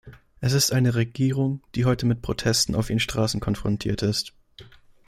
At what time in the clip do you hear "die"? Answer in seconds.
1.75-1.85